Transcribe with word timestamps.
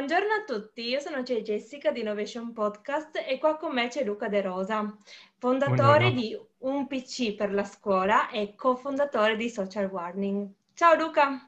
Buongiorno 0.00 0.32
a 0.32 0.44
tutti, 0.46 0.88
io 0.88 0.98
sono 0.98 1.22
Jessica 1.22 1.92
di 1.92 2.00
Innovation 2.00 2.54
Podcast 2.54 3.22
e 3.28 3.36
qua 3.36 3.58
con 3.58 3.74
me 3.74 3.88
c'è 3.88 4.02
Luca 4.02 4.28
De 4.28 4.40
Rosa, 4.40 4.96
fondatore 5.36 6.10
Buongiorno. 6.10 6.10
di 6.20 6.40
Un 6.60 6.86
PC 6.86 7.34
per 7.34 7.52
la 7.52 7.64
scuola 7.64 8.30
e 8.30 8.54
cofondatore 8.54 9.36
di 9.36 9.50
Social 9.50 9.90
Warning. 9.90 10.48
Ciao 10.72 10.94
Luca! 10.94 11.46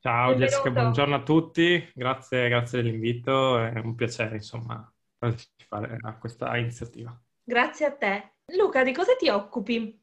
Ciao 0.00 0.34
Jessica, 0.34 0.62
Benvenuto. 0.64 0.80
buongiorno 0.80 1.14
a 1.14 1.22
tutti, 1.22 1.92
grazie, 1.94 2.48
grazie 2.48 2.82
dell'invito, 2.82 3.56
è 3.60 3.78
un 3.78 3.94
piacere 3.94 4.34
insomma 4.34 4.92
partecipare 5.16 5.98
a 6.00 6.18
questa 6.18 6.56
iniziativa. 6.56 7.16
Grazie 7.44 7.86
a 7.86 7.92
te. 7.92 8.32
Luca, 8.56 8.82
di 8.82 8.92
cosa 8.92 9.14
ti 9.14 9.28
occupi? 9.28 9.96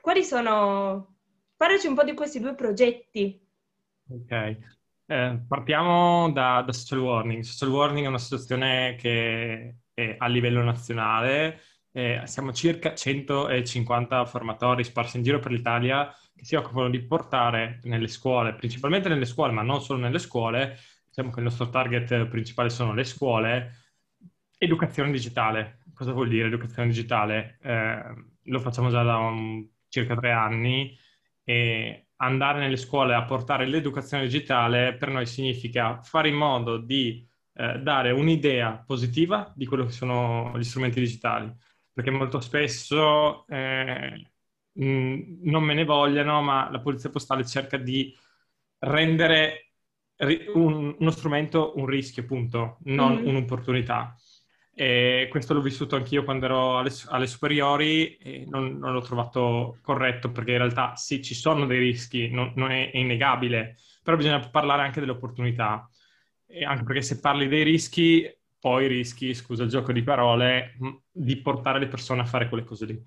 Quali 0.00 0.22
sono... 0.22 1.16
Parlaci 1.56 1.88
un 1.88 1.96
po' 1.96 2.04
di 2.04 2.14
questi 2.14 2.38
due 2.38 2.54
progetti. 2.54 3.44
Ok, 4.10 4.75
Eh, 5.08 5.40
partiamo 5.46 6.30
da, 6.32 6.62
da 6.62 6.72
Social 6.72 6.98
Warning. 7.00 7.42
Social 7.42 7.70
Warning 7.70 8.06
è 8.06 8.08
un'associazione 8.08 8.96
che 8.96 9.76
è 9.94 10.16
a 10.18 10.26
livello 10.26 10.62
nazionale, 10.64 11.60
eh, 11.92 12.22
siamo 12.24 12.52
circa 12.52 12.94
150 12.94 14.24
formatori 14.26 14.82
sparsi 14.84 15.16
in 15.16 15.22
giro 15.22 15.38
per 15.38 15.52
l'Italia 15.52 16.12
che 16.34 16.44
si 16.44 16.54
occupano 16.56 16.90
di 16.90 17.00
portare 17.06 17.78
nelle 17.84 18.08
scuole, 18.08 18.54
principalmente 18.54 19.08
nelle 19.08 19.24
scuole, 19.26 19.52
ma 19.52 19.62
non 19.62 19.80
solo 19.80 20.00
nelle 20.00 20.18
scuole, 20.18 20.76
diciamo 21.06 21.30
che 21.30 21.38
il 21.38 21.44
nostro 21.44 21.70
target 21.70 22.26
principale 22.26 22.68
sono 22.68 22.92
le 22.92 23.04
scuole, 23.04 23.72
educazione 24.58 25.10
digitale. 25.12 25.78
Cosa 25.94 26.12
vuol 26.12 26.28
dire 26.28 26.46
educazione 26.48 26.88
digitale? 26.88 27.58
Eh, 27.62 28.02
lo 28.42 28.60
facciamo 28.60 28.90
già 28.90 29.02
da 29.02 29.16
un- 29.18 29.66
circa 29.88 30.14
tre 30.16 30.32
anni 30.32 30.96
e 31.44 32.05
andare 32.16 32.58
nelle 32.60 32.76
scuole 32.76 33.14
a 33.14 33.24
portare 33.24 33.66
l'educazione 33.66 34.24
digitale 34.24 34.94
per 34.96 35.08
noi 35.10 35.26
significa 35.26 36.00
fare 36.02 36.28
in 36.28 36.34
modo 36.36 36.78
di 36.78 37.26
eh, 37.54 37.78
dare 37.80 38.10
un'idea 38.12 38.82
positiva 38.86 39.52
di 39.54 39.66
quello 39.66 39.84
che 39.86 39.92
sono 39.92 40.52
gli 40.56 40.64
strumenti 40.64 41.00
digitali, 41.00 41.52
perché 41.92 42.10
molto 42.10 42.40
spesso 42.40 43.46
eh, 43.48 44.30
mh, 44.72 45.38
non 45.50 45.62
me 45.64 45.74
ne 45.74 45.84
vogliano, 45.84 46.42
ma 46.42 46.70
la 46.70 46.80
polizia 46.80 47.10
postale 47.10 47.44
cerca 47.46 47.76
di 47.76 48.14
rendere 48.78 49.72
ri- 50.16 50.46
un- 50.54 50.94
uno 50.98 51.10
strumento 51.10 51.72
un 51.76 51.86
rischio, 51.86 52.22
appunto, 52.22 52.78
non 52.84 53.16
Mhm. 53.16 53.24
un'opportunità. 53.24 54.14
E 54.78 55.28
questo 55.30 55.54
l'ho 55.54 55.62
vissuto 55.62 55.96
anch'io 55.96 56.22
quando 56.22 56.44
ero 56.44 56.76
alle, 56.76 56.92
alle 57.06 57.26
superiori 57.26 58.16
e 58.16 58.44
non, 58.46 58.76
non 58.76 58.92
l'ho 58.92 59.00
trovato 59.00 59.78
corretto 59.80 60.30
perché 60.30 60.50
in 60.50 60.58
realtà 60.58 60.96
sì, 60.96 61.22
ci 61.22 61.34
sono 61.34 61.64
dei 61.64 61.78
rischi, 61.78 62.28
non, 62.28 62.52
non 62.56 62.70
è, 62.70 62.90
è 62.90 62.98
innegabile, 62.98 63.78
però 64.02 64.18
bisogna 64.18 64.38
parlare 64.50 64.82
anche 64.82 65.00
delle 65.00 65.12
opportunità. 65.12 65.88
E 66.44 66.62
anche 66.62 66.84
perché 66.84 67.00
se 67.00 67.20
parli 67.20 67.48
dei 67.48 67.62
rischi, 67.62 68.30
poi 68.60 68.86
rischi, 68.86 69.32
scusa 69.32 69.62
il 69.62 69.70
gioco 69.70 69.92
di 69.92 70.02
parole, 70.02 70.76
di 71.10 71.36
portare 71.36 71.78
le 71.78 71.88
persone 71.88 72.20
a 72.20 72.26
fare 72.26 72.46
quelle 72.48 72.64
cose 72.64 72.84
lì. 72.84 73.02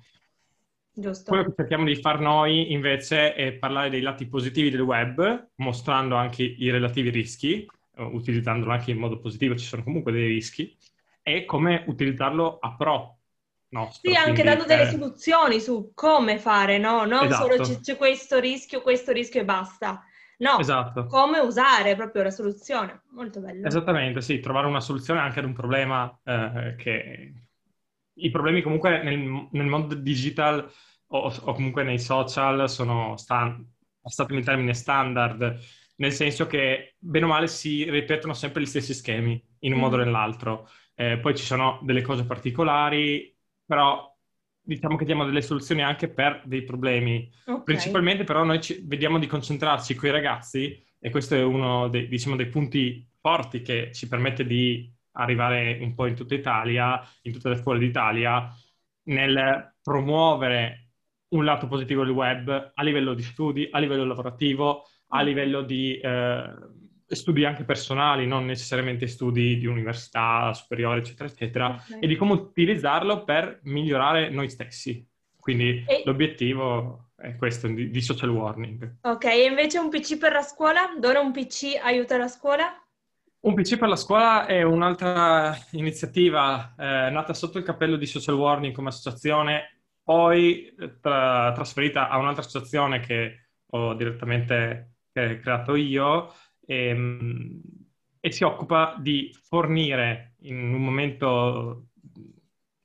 Giusto? 0.91 1.29
Quello 1.29 1.43
che 1.45 1.53
cerchiamo 1.55 1.85
di 1.85 1.95
fare 1.97 2.19
noi 2.19 2.71
invece 2.71 3.35
è 3.35 3.53
parlare 3.53 3.91
dei 3.91 4.01
lati 4.01 4.25
positivi 4.25 4.71
del 4.71 4.81
web, 4.81 5.49
mostrando 5.57 6.15
anche 6.15 6.41
i 6.41 6.71
relativi 6.71 7.11
rischi, 7.11 7.67
utilizzandolo 7.95 8.71
anche 8.71 8.89
in 8.89 8.97
modo 8.97 9.19
positivo, 9.19 9.55
ci 9.55 9.65
sono 9.65 9.83
comunque 9.83 10.11
dei 10.11 10.27
rischi, 10.27 10.75
e 11.35 11.45
come 11.45 11.83
utilizzarlo 11.87 12.57
a 12.59 12.75
pro 12.75 13.17
nostro. 13.69 14.09
Sì, 14.11 14.17
anche 14.17 14.43
dando 14.43 14.65
delle 14.65 14.83
eh, 14.83 14.91
soluzioni 14.91 15.59
su 15.59 15.91
come 15.93 16.39
fare, 16.39 16.77
no? 16.77 17.05
Non 17.05 17.25
Esatto. 17.25 17.43
solo 17.43 17.63
c'è, 17.63 17.79
c'è 17.79 17.97
questo 17.97 18.39
rischio, 18.39 18.81
questo 18.81 19.11
rischio 19.11 19.41
e 19.41 19.45
basta. 19.45 20.03
No, 20.37 20.59
Esatto. 20.59 21.05
come 21.05 21.39
usare 21.39 21.95
proprio 21.95 22.23
la 22.23 22.31
soluzione. 22.31 23.01
Molto 23.11 23.41
bello. 23.41 23.67
Esattamente, 23.67 24.21
sì, 24.21 24.39
trovare 24.39 24.67
una 24.67 24.79
soluzione 24.79 25.19
anche 25.19 25.39
ad 25.39 25.45
un 25.45 25.53
problema 25.53 26.19
eh, 26.23 26.75
che... 26.77 27.33
I 28.21 28.31
problemi 28.31 28.61
comunque 28.61 29.01
nel, 29.01 29.47
nel 29.51 29.65
mondo 29.67 29.95
digital 29.95 30.69
o, 31.07 31.17
o 31.17 31.53
comunque 31.53 31.83
nei 31.83 31.99
social 31.99 32.69
sono, 32.69 33.15
stan- 33.15 33.65
passatemi 34.01 34.39
il 34.39 34.45
termine, 34.45 34.73
standard, 34.73 35.57
nel 35.99 36.11
senso 36.13 36.47
che 36.47 36.95
bene 36.97 37.25
o 37.25 37.27
male 37.29 37.47
si 37.47 37.89
ripetono 37.89 38.33
sempre 38.33 38.61
gli 38.61 38.65
stessi 38.65 38.93
schemi 38.93 39.41
in 39.59 39.73
un 39.73 39.79
modo 39.79 39.95
o 39.95 39.99
Mm. 39.99 40.03
nell'altro. 40.03 40.67
Eh, 40.95 41.17
poi 41.19 41.35
ci 41.35 41.43
sono 41.45 41.79
delle 41.83 42.01
cose 42.01 42.25
particolari, 42.25 43.35
però 43.65 44.07
diciamo 44.61 44.95
che 44.97 45.05
diamo 45.05 45.25
delle 45.25 45.41
soluzioni 45.41 45.81
anche 45.83 46.09
per 46.09 46.41
dei 46.45 46.63
problemi. 46.63 47.29
Ok. 47.45 47.63
Principalmente 47.63 48.23
però 48.23 48.43
noi 48.43 48.61
ci- 48.61 48.81
vediamo 48.85 49.17
di 49.19 49.27
concentrarci 49.27 49.95
con 49.95 50.09
i 50.09 50.11
ragazzi 50.11 50.85
e 50.99 51.09
questo 51.09 51.35
è 51.35 51.43
uno 51.43 51.87
dei, 51.89 52.07
diciamo, 52.07 52.35
dei 52.35 52.47
punti 52.49 53.07
forti 53.21 53.61
che 53.61 53.91
ci 53.93 54.07
permette 54.07 54.45
di 54.45 54.91
arrivare 55.13 55.79
un 55.81 55.93
po' 55.95 56.05
in 56.05 56.15
tutta 56.15 56.35
Italia, 56.35 57.01
in 57.23 57.33
tutte 57.33 57.49
le 57.49 57.57
scuole 57.57 57.79
d'Italia, 57.79 58.49
nel 59.03 59.75
promuovere 59.81 60.91
un 61.29 61.43
lato 61.45 61.67
positivo 61.67 62.03
del 62.03 62.13
web 62.13 62.71
a 62.73 62.83
livello 62.83 63.13
di 63.13 63.23
studi, 63.23 63.67
a 63.71 63.79
livello 63.79 64.05
lavorativo, 64.05 64.85
a 65.09 65.21
Mm. 65.21 65.25
livello 65.25 65.61
di 65.61 65.97
eh, 65.97 66.53
studi 67.07 67.43
anche 67.45 67.63
personali, 67.63 68.27
non 68.27 68.45
necessariamente 68.45 69.07
studi 69.07 69.57
di 69.57 69.65
università 69.65 70.53
superiore, 70.53 70.99
eccetera, 70.99 71.27
eccetera, 71.29 71.69
Ok. 71.73 71.97
e 71.99 72.07
di 72.07 72.15
come 72.15 72.33
utilizzarlo 72.33 73.23
per 73.23 73.59
migliorare 73.63 74.29
noi 74.29 74.49
stessi. 74.49 75.05
Quindi 75.39 75.83
E- 75.87 76.03
l'obiettivo 76.05 77.11
è 77.15 77.35
questo 77.35 77.67
di, 77.67 77.89
di 77.89 78.01
social 78.01 78.29
warning. 78.29 78.97
Ok, 79.01 79.25
e 79.25 79.45
invece 79.45 79.79
un 79.79 79.89
PC 79.89 80.17
per 80.17 80.33
la 80.33 80.41
scuola? 80.43 80.93
Dove 80.99 81.17
un 81.17 81.31
PC 81.31 81.79
aiuta 81.81 82.17
la 82.17 82.27
scuola? 82.27 82.65
Un 83.41 83.53
PC 83.55 83.77
per 83.77 83.87
la 83.89 83.95
scuola 83.95 84.45
è 84.45 84.61
un'altra 84.63 85.55
iniziativa 85.71 86.75
eh, 86.77 87.09
nata 87.09 87.33
sotto 87.33 87.57
il 87.57 87.63
cappello 87.63 87.95
di 87.95 88.05
Social 88.05 88.35
Warning 88.35 88.73
come 88.75 88.89
associazione, 88.89 89.79
poi 90.03 90.65
eh, 90.77 90.99
tra- 90.99 91.51
trasferita 91.53 92.09
a 92.09 92.17
un'altra 92.17 92.41
associazione 92.43 92.99
che 92.99 93.47
ho 93.71 93.93
direttamente 93.95 94.88
eh, 95.23 95.39
creato 95.39 95.75
io 95.75 96.33
ehm, 96.65 97.61
e 98.19 98.31
si 98.31 98.43
occupa 98.43 98.95
di 98.99 99.31
fornire 99.41 100.35
in 100.41 100.73
un 100.73 100.83
momento 100.83 101.89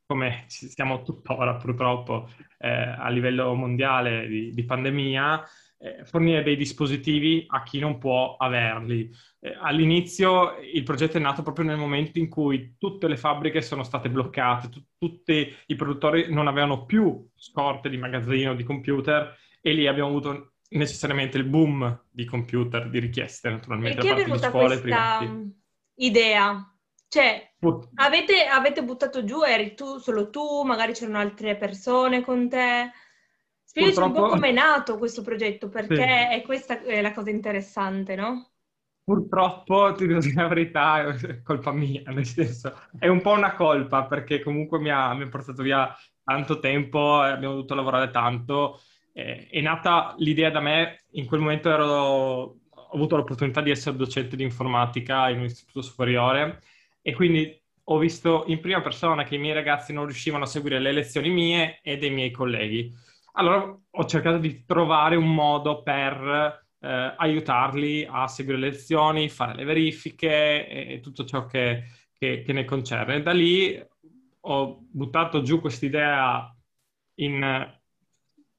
come 0.07 0.45
ci 0.49 0.69
siamo 0.69 1.03
tuttora 1.03 1.57
purtroppo 1.57 2.29
eh, 2.59 2.69
a 2.69 3.09
livello 3.09 3.55
mondiale 3.55 4.27
di, 4.29 4.51
di 4.53 4.65
pandemia, 4.65 5.43
eh, 5.79 6.05
fornire 6.05 6.43
dei 6.43 6.57
dispositivi 6.57 7.45
a 7.49 7.63
chi 7.63 7.79
non 7.79 7.99
può 7.99 8.37
averli. 8.37 9.11
Eh, 9.41 9.57
all'inizio 9.61 10.57
il 10.61 10.83
progetto 10.83 11.17
è 11.17 11.21
nato 11.21 11.43
proprio 11.43 11.65
nel 11.67 11.79
momento 11.79 12.19
in 12.19 12.29
cui 12.29 12.77
tutte 12.79 13.09
le 13.09 13.17
fabbriche 13.17 13.61
sono 13.61 13.83
state 13.83 14.09
bloccate, 14.11 14.69
tu- 14.69 14.85
tutti 14.97 15.53
i 15.67 15.75
produttori 15.75 16.33
non 16.33 16.47
avevano 16.47 16.85
più 16.85 17.27
scorte 17.35 17.89
di 17.89 17.97
magazzino 17.97 18.55
di 18.55 18.63
computer 18.63 19.35
e 19.61 19.73
lì 19.73 19.87
abbiamo 19.87 20.11
avuto 20.11 20.54
necessariamente 20.75 21.37
il 21.39 21.45
boom 21.45 22.05
di 22.11 22.25
computer, 22.25 22.89
di 22.91 22.99
richieste 22.99 23.49
naturalmente 23.51 24.01
da 24.01 24.07
parte 24.07 24.31
di 24.31 24.39
scuole 24.39 24.79
questa 24.79 24.81
private. 24.81 25.53
idea? 25.97 26.77
Cioè, 27.09 27.55
avete, 27.95 28.47
avete 28.47 28.85
buttato 28.85 29.25
giù, 29.25 29.43
eri 29.43 29.75
tu, 29.75 29.99
solo 29.99 30.31
tu, 30.31 30.63
magari 30.65 30.93
c'erano 30.93 31.19
altre 31.19 31.57
persone 31.57 32.23
con 32.23 32.49
te? 32.49 32.91
Spiegaci 33.65 34.03
un 34.03 34.13
po' 34.13 34.25
Purtroppo- 34.25 34.27
come 34.27 34.49
è 34.51 34.53
nato 34.53 34.99
questo 34.99 35.23
progetto, 35.23 35.69
perché 35.69 36.03
Sì. 36.03 36.37
è 36.37 36.43
questa 36.45 36.83
è 36.83 37.01
la 37.01 37.13
cosa 37.13 37.31
interessante, 37.31 38.15
no? 38.17 38.53
Purtroppo, 39.05 39.93
ti 39.95 40.07
dire 40.07 40.33
la 40.33 40.47
verità, 40.49 41.05
è 41.15 41.43
colpa 41.43 41.73
mia, 41.73 42.03
nel 42.11 42.25
senso, 42.25 42.73
è 42.99 43.07
un 43.07 43.21
po' 43.21 43.33
una 43.33 43.55
colpa 43.55 44.07
perché 44.07 44.43
comunque 44.43 44.79
mi 44.79 44.89
ha, 44.91 45.13
mi 45.13 45.25
ha 45.25 45.29
portato 45.29 45.63
via 45.63 45.95
tanto 46.23 46.59
tempo, 46.59 47.23
e 47.23 47.29
abbiamo 47.31 47.55
dovuto 47.55 47.75
lavorare 47.75 48.11
tanto. 48.11 48.81
Eh, 49.17 49.47
è 49.49 49.61
nata 49.61 50.15
l'idea 50.19 50.51
da 50.51 50.61
me, 50.61 51.05
in 51.13 51.27
quel 51.27 51.41
momento 51.41 51.71
ero, 51.71 51.87
ho 51.87 52.57
avuto 52.93 53.17
l'opportunità 53.17 53.61
di 53.61 53.71
essere 53.71 53.97
docente 53.97 54.35
di 54.37 54.43
informatica 54.43 55.29
in 55.31 55.39
un 55.39 55.45
istituto 55.45 55.83
superiore 55.83 56.61
e 57.01 57.15
quindi 57.15 57.61
ho 57.87 57.99
visto 57.99 58.45
in 58.49 58.61
prima 58.61 58.81
persona 58.81 59.23
che 59.25 59.37
i 59.37 59.39
miei 59.39 59.55
ragazzi 59.55 59.93
non 59.93 60.07
riuscivano 60.07 60.45
a 60.45 60.47
seguire 60.47 60.81
le 60.81 60.93
lezioni 60.93 61.31
mie 61.31 61.79
e 61.83 61.97
dei 61.99 62.11
miei 62.11 62.31
colleghi. 62.31 62.93
Allora 63.35 63.77
ho 63.91 64.05
cercato 64.07 64.39
di 64.39 64.65
trovare 64.65 65.17
un 65.17 65.33
modo 65.33 65.83
per 65.83 66.63
eh, 66.81 67.15
aiutarli 67.17 68.07
a 68.09 68.27
seguire 68.27 68.59
le 68.59 68.71
lezioni, 68.71 69.29
fare 69.29 69.55
le 69.55 69.65
verifiche 69.65 70.67
e, 70.69 70.95
e 70.95 71.01
tutto 71.01 71.25
ciò 71.25 71.47
che, 71.47 71.85
che- 72.13 72.43
che 72.43 72.53
ne 72.53 72.65
concerne. 72.65 73.23
Da 73.23 73.33
lì 73.33 73.81
ho 74.47 74.79
buttato 74.91 75.43
giù 75.43 75.61
quest'idea 75.61 76.55
in 77.17 77.83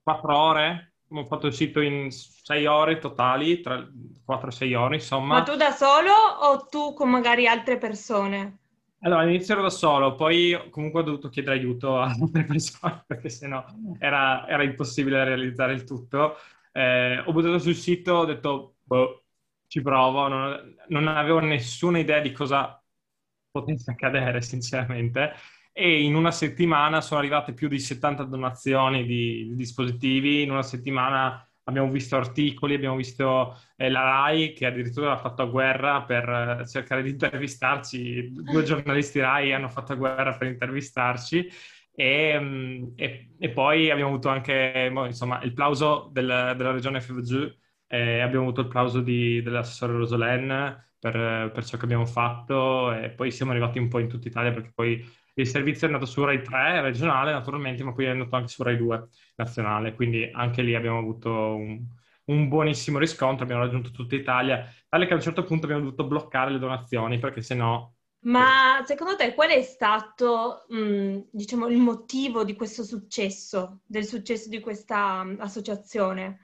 eh, 0.06 0.12
quattro 0.12 0.38
ore, 0.38 0.94
ho 1.10 1.26
fatto 1.26 1.48
il 1.48 1.54
sito 1.54 1.82
in 1.82 2.12
sei 2.12 2.66
ore 2.66 3.00
totali, 3.00 3.62
tra 3.62 3.88
quattro 4.24 4.50
e 4.50 4.52
sei 4.52 4.74
ore, 4.74 4.96
insomma. 4.96 5.36
Ma 5.36 5.44
tu 5.44 5.56
da 5.56 5.72
solo 5.72 6.12
o 6.12 6.66
tu 6.68 6.94
con 6.94 7.10
magari 7.10 7.48
altre 7.48 7.78
persone? 7.78 8.60
Allora, 9.00 9.22
all'inizio 9.22 9.54
ero 9.54 9.64
da 9.64 9.70
solo, 9.70 10.16
poi 10.16 10.70
comunque 10.72 11.02
ho 11.02 11.04
dovuto 11.04 11.30
chiedere 11.30 11.58
aiuto 11.60 12.00
a 12.00 12.06
altre 12.20 12.44
persone 12.46 13.04
perché 13.06 13.30
sennò 13.30 13.64
era, 14.00 14.48
era 14.48 14.64
impossibile 14.64 15.24
realizzare 15.24 15.74
il 15.74 15.84
tutto. 15.84 16.38
Eh, 16.72 17.20
ho 17.20 17.32
buttato 17.32 17.60
sul 17.60 17.76
sito, 17.76 18.14
ho 18.14 18.26
detto, 18.26 18.78
boh, 18.84 19.26
ci 19.68 19.82
provo, 19.82 20.28
non, 20.28 20.76
non 20.88 21.08
avevo 21.08 21.40
nessuna 21.40 22.00
idea 22.00 22.20
di 22.20 22.32
cosa 22.32 22.82
potesse 23.52 23.92
accadere, 23.92 24.42
sinceramente. 24.44 25.34
E 25.78 26.04
in 26.04 26.16
una 26.16 26.32
settimana 26.32 27.02
sono 27.02 27.20
arrivate 27.20 27.54
più 27.54 27.68
di 27.68 27.80
70 27.80 28.24
donazioni 28.24 29.06
di, 29.06 29.48
di 29.50 29.56
dispositivi. 29.56 30.42
In 30.42 30.52
una 30.52 30.64
settimana 30.64 31.46
abbiamo 31.64 31.92
visto 31.92 32.16
articoli, 32.16 32.76
abbiamo 32.76 32.96
visto 32.96 33.60
eh, 33.76 33.90
la 33.90 34.02
RAI 34.04 34.54
che 34.54 34.68
addirittura 34.68 35.12
ha 35.12 35.18
fatto 35.18 35.42
a 35.42 35.48
guerra 35.48 36.04
per 36.04 36.30
eh, 36.62 36.68
cercare 36.68 37.04
di 37.04 37.10
intervistarci. 37.10 38.32
Due 38.32 38.64
giornalisti 38.64 39.20
RAI 39.20 39.52
hanno 39.52 39.68
fatto 39.68 39.92
a 39.92 39.96
guerra 39.96 40.38
per 40.38 40.48
intervistarci. 40.48 41.50
E, 41.94 42.40
mm, 42.40 42.84
e, 42.96 43.32
e 43.38 43.50
poi 43.50 43.90
abbiamo 43.92 44.12
avuto 44.12 44.30
anche 44.30 44.90
insomma, 45.08 45.42
il 45.42 45.52
plauso 45.52 46.10
del, 46.14 46.54
della 46.56 46.72
regione 46.72 47.02
FVG, 47.02 47.54
eh, 47.88 48.22
abbiamo 48.22 48.46
avuto 48.46 48.62
il 48.62 48.68
plauso 48.68 49.02
di, 49.02 49.42
dell'assessore 49.42 49.92
Rosolen 49.94 50.48
per, 51.00 51.52
per, 51.54 51.66
ciò 51.66 51.78
che 51.78 51.84
abbiamo 51.84 52.06
fatto 52.06 52.94
e 52.94 53.10
poi 53.10 53.30
siamo 53.32 53.52
arrivati 53.52 53.78
un 53.80 53.90
po' 53.90 54.00
in 54.00 54.08
tutta 54.08 54.28
Italia 54.28 54.52
perché 54.52 54.72
poi 54.74 55.24
il 55.36 55.48
servizio 55.48 55.88
è 55.88 55.92
andato 55.92 56.10
su 56.10 56.24
Rai 56.24 56.42
3 56.42 56.82
regionale 56.82 57.32
naturalmente, 57.32 57.84
ma 57.84 57.94
poi 57.94 58.06
è 58.06 58.10
andato 58.10 58.36
anche 58.36 58.48
su 58.48 58.64
Rai 58.64 58.78
2 58.78 59.08
nazionale, 59.36 59.94
quindi 59.94 60.30
anche 60.32 60.62
lì 60.62 60.76
abbiamo 60.76 61.00
avuto 61.00 61.56
un, 61.56 61.86
un 62.26 62.48
buonissimo 62.48 62.98
riscontro, 62.98 63.44
abbiamo 63.44 63.64
raggiunto 63.64 63.92
tutta 63.92 64.16
Italia, 64.16 64.66
tale 64.88 65.06
che 65.06 65.14
a 65.14 65.16
un 65.16 65.22
certo 65.22 65.44
punto 65.44 65.66
abbiamo 65.66 65.84
dovuto 65.84 66.06
bloccare 66.06 66.52
le 66.52 66.60
donazioni 66.60 67.20
perché 67.20 67.42
sennò... 67.42 67.92
Ma 68.26 68.82
secondo 68.86 69.16
te 69.16 69.36
qual 69.36 69.50
è 69.50 69.62
stato, 69.62 70.66
mh, 70.70 71.28
diciamo, 71.32 71.68
il 71.68 71.78
motivo 71.78 72.44
di 72.44 72.56
questo 72.56 72.84
successo, 72.84 73.82
del 73.86 74.06
successo 74.06 74.50
di 74.50 74.60
questa 74.62 75.36
associazione? 75.38 76.40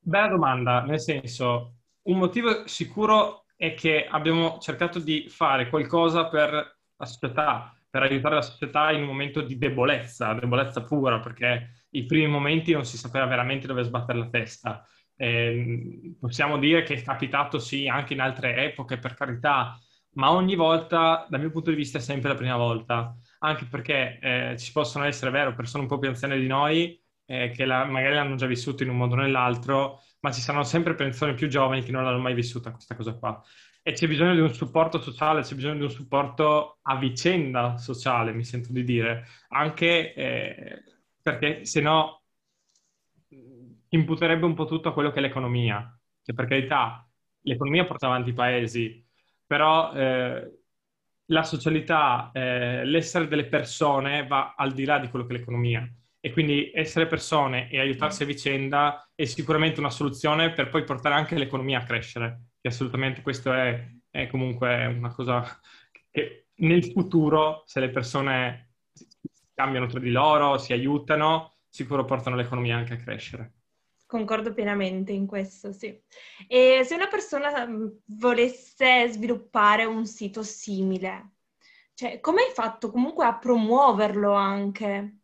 Bella 0.00 0.28
domanda, 0.28 0.82
nel 0.82 0.98
senso, 0.98 1.74
un 2.02 2.18
motivo 2.18 2.66
sicuro 2.66 3.44
è 3.60 3.74
che 3.74 4.06
abbiamo 4.06 4.56
cercato 4.58 4.98
di 4.98 5.26
fare 5.28 5.68
qualcosa 5.68 6.28
per 6.28 6.50
la 6.96 7.04
società, 7.04 7.76
per 7.90 8.02
aiutare 8.02 8.36
la 8.36 8.40
società 8.40 8.90
in 8.90 9.02
un 9.02 9.08
momento 9.08 9.42
di 9.42 9.58
debolezza, 9.58 10.32
debolezza 10.32 10.82
pura, 10.82 11.20
perché 11.20 11.84
i 11.90 12.06
primi 12.06 12.26
momenti 12.26 12.72
non 12.72 12.86
si 12.86 12.96
sapeva 12.96 13.26
veramente 13.26 13.66
dove 13.66 13.82
sbattere 13.82 14.18
la 14.18 14.30
testa. 14.30 14.82
Eh, 15.14 16.16
possiamo 16.18 16.56
dire 16.56 16.84
che 16.84 16.94
è 16.94 17.02
capitato 17.02 17.58
sì 17.58 17.86
anche 17.86 18.14
in 18.14 18.20
altre 18.20 18.56
epoche, 18.64 18.96
per 18.96 19.12
carità, 19.12 19.78
ma 20.12 20.32
ogni 20.32 20.54
volta, 20.54 21.26
dal 21.28 21.40
mio 21.40 21.50
punto 21.50 21.68
di 21.68 21.76
vista, 21.76 21.98
è 21.98 22.00
sempre 22.00 22.30
la 22.30 22.36
prima 22.36 22.56
volta, 22.56 23.14
anche 23.40 23.66
perché 23.66 24.18
eh, 24.22 24.56
ci 24.56 24.72
possono 24.72 25.04
essere, 25.04 25.30
vero, 25.30 25.54
persone 25.54 25.82
un 25.82 25.88
po' 25.90 25.98
più 25.98 26.08
anziane 26.08 26.38
di 26.38 26.46
noi 26.46 26.98
eh, 27.30 27.50
che 27.50 27.64
la, 27.64 27.84
magari 27.84 28.16
l'hanno 28.16 28.34
già 28.34 28.46
vissuto 28.46 28.82
in 28.82 28.88
un 28.88 28.96
modo 28.96 29.14
o 29.14 29.18
nell'altro, 29.18 30.02
ma 30.20 30.32
ci 30.32 30.40
saranno 30.40 30.64
sempre 30.64 30.96
persone 30.96 31.34
più 31.34 31.46
giovani 31.46 31.82
che 31.84 31.92
non 31.92 32.02
l'hanno 32.02 32.18
mai 32.18 32.34
vissuta 32.34 32.72
questa 32.72 32.96
cosa 32.96 33.14
qua. 33.14 33.40
E 33.82 33.92
c'è 33.92 34.08
bisogno 34.08 34.34
di 34.34 34.40
un 34.40 34.52
supporto 34.52 35.00
sociale, 35.00 35.42
c'è 35.42 35.54
bisogno 35.54 35.76
di 35.76 35.82
un 35.84 35.90
supporto 35.90 36.78
a 36.82 36.96
vicenda 36.96 37.78
sociale, 37.78 38.32
mi 38.32 38.44
sento 38.44 38.72
di 38.72 38.82
dire, 38.82 39.26
anche 39.50 40.12
eh, 40.12 40.82
perché 41.22 41.64
se 41.64 41.80
no 41.80 42.22
imputerebbe 43.90 44.44
un 44.44 44.54
po' 44.54 44.66
tutto 44.66 44.88
a 44.88 44.92
quello 44.92 45.12
che 45.12 45.18
è 45.20 45.22
l'economia, 45.22 45.96
che 46.22 46.34
per 46.34 46.46
carità 46.46 47.08
l'economia 47.42 47.86
porta 47.86 48.06
avanti 48.06 48.30
i 48.30 48.34
paesi, 48.34 49.06
però 49.46 49.92
eh, 49.92 50.62
la 51.26 51.42
socialità, 51.44 52.30
eh, 52.32 52.84
l'essere 52.84 53.28
delle 53.28 53.46
persone 53.46 54.26
va 54.26 54.54
al 54.56 54.72
di 54.72 54.84
là 54.84 54.98
di 54.98 55.08
quello 55.08 55.26
che 55.26 55.34
è 55.34 55.38
l'economia 55.38 55.88
e 56.20 56.32
quindi 56.32 56.70
essere 56.74 57.06
persone 57.06 57.70
e 57.70 57.80
aiutarsi 57.80 58.22
a 58.22 58.26
vicenda 58.26 59.10
è 59.14 59.24
sicuramente 59.24 59.80
una 59.80 59.90
soluzione 59.90 60.52
per 60.52 60.68
poi 60.68 60.84
portare 60.84 61.14
anche 61.14 61.36
l'economia 61.36 61.78
a 61.78 61.84
crescere, 61.84 62.50
che 62.60 62.68
assolutamente 62.68 63.22
questo 63.22 63.52
è, 63.52 63.88
è 64.10 64.26
comunque 64.28 64.84
una 64.86 65.12
cosa 65.14 65.42
che 66.10 66.48
nel 66.56 66.84
futuro, 66.84 67.62
se 67.66 67.80
le 67.80 67.88
persone 67.88 68.74
cambiano 69.54 69.86
tra 69.86 69.98
di 69.98 70.10
loro, 70.10 70.58
si 70.58 70.74
aiutano, 70.74 71.56
sicuro 71.68 72.04
portano 72.04 72.36
l'economia 72.36 72.76
anche 72.76 72.94
a 72.94 72.98
crescere. 72.98 73.52
Concordo 74.06 74.52
pienamente 74.52 75.12
in 75.12 75.26
questo, 75.26 75.72
sì. 75.72 75.98
E 76.48 76.82
se 76.84 76.94
una 76.94 77.06
persona 77.06 77.66
mm, 77.66 77.86
volesse 78.06 79.08
sviluppare 79.08 79.84
un 79.84 80.04
sito 80.04 80.42
simile, 80.42 81.34
cioè 81.94 82.20
come 82.20 82.42
hai 82.42 82.52
fatto 82.52 82.90
comunque 82.90 83.24
a 83.24 83.38
promuoverlo 83.38 84.32
anche? 84.32 85.19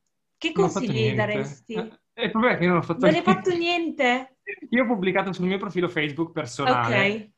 Che 0.46 0.52
consigli 0.52 1.14
daresti? 1.14 1.74
Eh, 1.74 2.24
il 2.24 2.30
problema 2.30 2.54
è 2.54 2.58
che 2.58 2.64
io 2.64 2.70
non 2.70 2.78
ho 2.78 2.82
fatto 2.82 3.00
non 3.00 3.10
niente. 3.10 3.28
Non 3.28 3.36
hai 3.36 3.42
fatto 3.44 3.56
niente? 3.56 4.36
Io 4.70 4.84
ho 4.84 4.86
pubblicato 4.86 5.32
sul 5.32 5.46
mio 5.46 5.58
profilo 5.58 5.88
Facebook 5.88 6.30
personale 6.32 6.94
okay. 6.94 7.34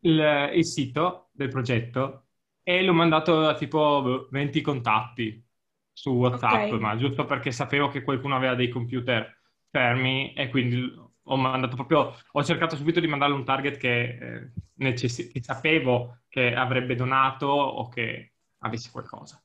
il, 0.00 0.50
il, 0.54 0.64
sito 0.64 1.28
del 1.32 1.48
progetto 1.48 2.28
e 2.62 2.82
l'ho 2.82 2.94
mandato 2.94 3.46
a 3.46 3.54
tipo 3.54 4.28
20 4.30 4.60
contatti 4.62 5.44
su 5.92 6.10
WhatsApp, 6.10 6.72
okay. 6.72 6.78
ma 6.78 6.96
giusto 6.96 7.26
perché 7.26 7.50
sapevo 7.50 7.88
che 7.88 8.02
qualcuno 8.02 8.34
aveva 8.34 8.54
dei 8.54 8.70
computer 8.70 9.40
fermi 9.70 10.32
e 10.32 10.48
quindi 10.48 10.90
ho 11.30 11.36
mandato 11.36 11.76
proprio, 11.76 12.14
ho 12.32 12.44
cercato 12.44 12.76
subito 12.76 13.00
di 13.00 13.06
mandarle 13.06 13.34
un 13.34 13.44
target 13.44 13.76
che, 13.76 14.00
eh, 14.02 14.52
necess- 14.76 15.30
che 15.30 15.42
sapevo 15.42 16.20
che 16.28 16.54
avrebbe 16.54 16.94
donato 16.94 17.46
o 17.46 17.88
che 17.88 18.32
avesse 18.58 18.90
qualcosa. 18.90 19.42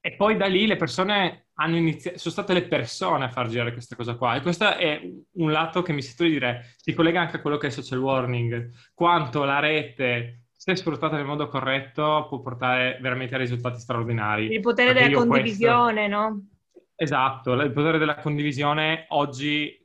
E 0.00 0.16
poi 0.16 0.36
da 0.36 0.46
lì 0.46 0.66
le 0.66 0.76
persone 0.76 1.48
hanno 1.54 1.76
iniziato, 1.76 2.16
sono 2.18 2.32
state 2.32 2.54
le 2.54 2.66
persone 2.66 3.24
a 3.24 3.30
far 3.30 3.48
girare 3.48 3.72
questa 3.72 3.96
cosa 3.96 4.14
qua. 4.16 4.36
E 4.36 4.40
questo 4.40 4.74
è 4.76 5.00
un 5.32 5.50
lato 5.52 5.82
che 5.82 5.92
mi 5.92 6.00
sento 6.00 6.24
di 6.24 6.30
dire, 6.30 6.74
si 6.76 6.94
collega 6.94 7.20
anche 7.20 7.36
a 7.36 7.40
quello 7.40 7.58
che 7.58 7.66
è 7.66 7.70
social 7.70 7.98
warning, 7.98 8.70
quanto 8.94 9.44
la 9.44 9.58
rete, 9.58 10.44
se 10.52 10.74
sfruttata 10.74 11.16
nel 11.16 11.26
modo 11.26 11.48
corretto, 11.48 12.26
può 12.28 12.40
portare 12.40 12.98
veramente 13.00 13.34
a 13.34 13.38
risultati 13.38 13.78
straordinari. 13.78 14.52
Il 14.52 14.60
potere 14.60 14.92
Perché 14.92 15.08
della 15.08 15.20
condivisione, 15.20 16.08
questo... 16.08 16.18
no? 16.18 16.46
Esatto, 16.94 17.52
il 17.52 17.72
potere 17.72 17.98
della 17.98 18.16
condivisione 18.16 19.06
oggi 19.08 19.76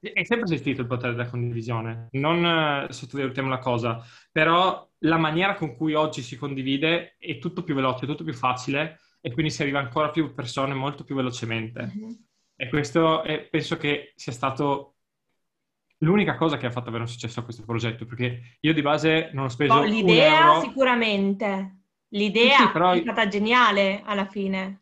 è 0.00 0.24
sempre 0.24 0.46
esistito 0.46 0.80
il 0.80 0.86
potere 0.86 1.12
della 1.12 1.28
condivisione, 1.28 2.08
non 2.12 2.44
eh, 2.44 2.92
sottovalutiamo 2.92 3.48
la 3.48 3.58
cosa, 3.58 4.02
però 4.32 4.90
la 5.00 5.16
maniera 5.16 5.54
con 5.54 5.76
cui 5.76 5.94
oggi 5.94 6.22
si 6.22 6.36
condivide 6.36 7.16
è 7.18 7.38
tutto 7.38 7.62
più 7.62 7.74
veloce, 7.74 8.06
tutto 8.06 8.24
più 8.24 8.34
facile 8.34 8.98
e 9.24 9.32
quindi 9.32 9.52
si 9.52 9.62
arriva 9.62 9.78
ancora 9.78 10.10
più 10.10 10.34
persone 10.34 10.74
molto 10.74 11.04
più 11.04 11.14
velocemente. 11.14 11.92
Mm-hmm. 11.96 12.10
E 12.56 12.68
questo 12.68 13.22
è, 13.22 13.40
penso 13.44 13.76
che 13.76 14.12
sia 14.16 14.32
stato 14.32 14.96
l'unica 15.98 16.36
cosa 16.36 16.56
che 16.56 16.66
ha 16.66 16.70
fatto 16.72 16.88
avere 16.88 17.04
un 17.04 17.08
successo 17.08 17.40
a 17.40 17.44
questo 17.44 17.64
progetto, 17.64 18.04
perché 18.04 18.58
io 18.60 18.74
di 18.74 18.82
base 18.82 19.30
non 19.32 19.44
ho 19.44 19.48
speso 19.48 19.74
oh, 19.74 19.84
L'idea 19.84 20.60
sicuramente, 20.60 21.82
l'idea 22.08 22.58
sì, 22.58 22.70
però... 22.72 22.90
è 22.90 23.00
stata 23.00 23.28
geniale 23.28 24.02
alla 24.04 24.26
fine. 24.26 24.80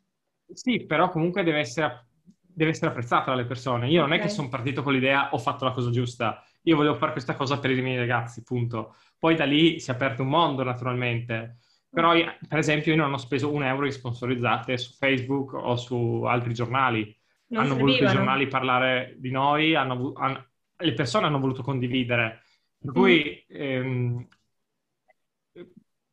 Sì, 0.53 0.87
però 0.87 1.11
comunque 1.11 1.43
deve 1.43 1.59
essere, 1.59 2.07
deve 2.41 2.71
essere 2.71 2.88
apprezzata 2.88 3.31
dalle 3.31 3.45
persone. 3.45 3.88
Io 3.88 4.03
okay. 4.03 4.09
non 4.09 4.19
è 4.19 4.23
che 4.23 4.31
sono 4.31 4.49
partito 4.49 4.83
con 4.83 4.95
l'idea 4.95 5.33
ho 5.33 5.38
fatto 5.38 5.67
la 5.67 5.73
cosa 5.73 5.91
giusta, 5.91 6.43
io 6.62 6.76
volevo 6.76 6.97
fare 6.97 7.12
questa 7.12 7.35
cosa 7.35 7.59
per 7.59 7.71
i 7.71 7.83
miei 7.83 7.99
ragazzi, 7.99 8.43
punto. 8.43 8.95
Poi 9.19 9.37
da 9.37 9.45
lì 9.45 9.79
si 9.81 9.91
è 9.91 9.95
aperto 9.95 10.23
un 10.23 10.29
mondo 10.29 10.65
naturalmente 10.65 11.59
però, 11.91 12.13
per 12.47 12.59
esempio, 12.59 12.93
io 12.95 13.03
non 13.03 13.13
ho 13.13 13.19
speso 13.19 13.53
un 13.53 13.65
euro 13.65 13.85
di 13.85 13.91
sponsorizzate 13.91 14.79
su 14.79 14.93
Facebook 14.93 15.55
o 15.55 15.77
su 15.77 16.23
altri 16.23 16.55
giornali. 16.55 17.15
Non 17.49 17.65
hanno 17.65 17.77
voluto 17.77 18.05
i 18.05 18.09
giornali 18.09 18.47
parlare 18.47 19.17
di 19.19 19.31
noi, 19.31 19.75
hanno, 19.75 20.13
hanno, 20.15 20.47
le 20.77 20.93
persone 20.95 21.27
hanno 21.27 21.41
voluto 21.41 21.63
condividere. 21.63 22.43
Per 22.79 22.93
cui, 22.93 23.45
mm. 23.53 23.57
ehm, 23.57 24.29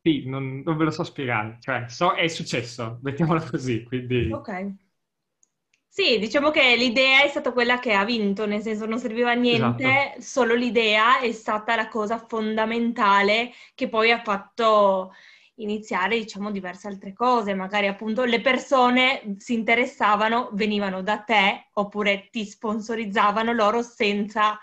sì, 0.02 0.24
non, 0.26 0.62
non, 0.64 0.76
ve 0.76 0.84
lo 0.84 0.90
so 0.90 1.04
spiegare. 1.04 1.58
Cioè, 1.60 1.84
so, 1.88 2.12
è 2.12 2.26
successo, 2.26 2.98
mettiamola 3.02 3.48
così, 3.48 3.84
quindi... 3.84 4.32
Ok. 4.32 4.72
Sì, 5.86 6.18
diciamo 6.18 6.50
che 6.50 6.76
l'idea 6.76 7.22
è 7.22 7.28
stata 7.28 7.52
quella 7.52 7.78
che 7.78 7.92
ha 7.92 8.04
vinto, 8.04 8.46
nel 8.46 8.62
senso 8.62 8.86
non 8.86 8.98
serviva 8.98 9.30
a 9.30 9.34
niente, 9.34 9.82
esatto. 9.84 10.20
solo 10.20 10.54
l'idea 10.54 11.18
è 11.20 11.32
stata 11.32 11.74
la 11.74 11.88
cosa 11.88 12.18
fondamentale 12.18 13.50
che 13.74 13.88
poi 13.88 14.12
ha 14.12 14.22
fatto 14.22 15.12
iniziare, 15.58 16.18
diciamo, 16.18 16.50
diverse 16.50 16.88
altre 16.88 17.12
cose. 17.12 17.54
Magari 17.54 17.86
appunto 17.86 18.24
le 18.24 18.40
persone 18.40 19.36
si 19.38 19.54
interessavano, 19.54 20.50
venivano 20.52 21.02
da 21.02 21.18
te 21.18 21.68
oppure 21.74 22.28
ti 22.30 22.44
sponsorizzavano 22.44 23.52
loro 23.52 23.82
senza, 23.82 24.58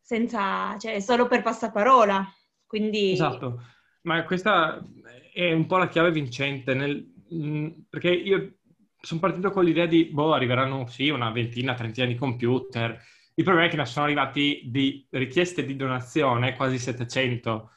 senza 0.00 0.76
cioè 0.78 1.00
solo 1.00 1.26
per 1.26 1.42
passaparola. 1.42 2.32
Quindi... 2.66 3.12
Esatto, 3.12 3.62
ma 4.02 4.24
questa 4.24 4.82
è 5.32 5.52
un 5.52 5.66
po' 5.66 5.78
la 5.78 5.88
chiave 5.88 6.10
vincente, 6.10 6.74
nel, 6.74 7.12
mm, 7.32 7.68
perché 7.88 8.10
io 8.10 8.54
sono 9.00 9.20
partito 9.20 9.50
con 9.50 9.64
l'idea 9.64 9.86
di, 9.86 10.06
boh, 10.06 10.32
arriveranno 10.32 10.86
sì 10.86 11.08
una 11.10 11.30
ventina, 11.30 11.74
trentina 11.74 12.06
di 12.06 12.14
computer. 12.14 12.98
Il 13.34 13.44
problema 13.44 13.66
è 13.68 13.70
che 13.70 13.76
ne 13.76 13.84
sono 13.84 14.06
arrivati 14.06 14.62
di 14.66 15.06
richieste 15.10 15.64
di 15.64 15.76
donazione 15.76 16.54
quasi 16.54 16.78
700 16.78 17.70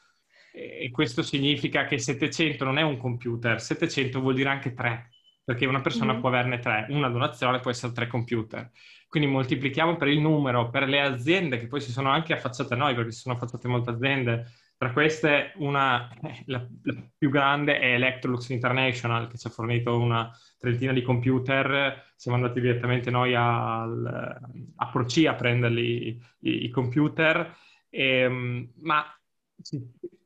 e 0.58 0.90
questo 0.92 1.22
significa 1.22 1.86
che 1.86 2.00
700 2.00 2.64
non 2.64 2.78
è 2.78 2.82
un 2.82 2.98
computer, 2.98 3.62
700 3.62 4.20
vuol 4.20 4.34
dire 4.34 4.50
anche 4.50 4.74
3, 4.74 5.10
perché 5.44 5.66
una 5.66 5.82
persona 5.82 6.14
mm. 6.14 6.20
può 6.20 6.30
averne 6.30 6.60
3, 6.60 6.88
una 6.90 7.10
donazione 7.10 7.60
può 7.60 7.70
essere 7.70 7.94
3 7.94 8.08
computer. 8.08 8.72
quindi 9.08 9.30
moltiplichiamo 9.30 9.96
per 9.98 10.08
il 10.08 10.20
numero, 10.20 10.70
per 10.70 10.88
le 10.88 11.02
aziende 11.02 11.58
che 11.58 11.68
poi 11.68 11.82
si 11.82 11.92
sono 11.92 12.10
anche 12.10 12.34
affacciate 12.34 12.74
a 12.74 12.78
noi, 12.78 12.96
perché 12.96 13.12
si 13.12 13.22
sono 13.22 13.36
affacciate 13.36 13.68
molte 13.68 13.92
aziende. 13.92 14.52
Tra 14.78 14.92
queste, 14.92 15.54
una, 15.56 16.08
eh, 16.22 16.44
la, 16.46 16.68
la, 16.84 16.94
più 17.18 17.30
grande 17.30 17.80
è 17.80 17.94
Electrolux 17.94 18.50
International, 18.50 19.28
che 19.28 19.38
ci 19.38 19.48
ha 19.48 19.50
fornito 19.50 19.98
una 19.98 20.32
trentina 20.60 20.94
di 20.94 21.02
computer. 21.02 22.14
Siamo 22.16 22.38
andati 22.38 22.62
direttamente 22.62 23.10
noi 23.10 23.34
al, 23.34 24.40
a 24.76 24.90
Proci 24.90 25.26
a 25.26 25.34
prenderli 25.34 26.22
i, 26.42 26.66
i 26.66 26.70
computer. 26.70 27.56
E, 27.90 28.20
ehm, 28.20 28.72
ma 28.82 29.04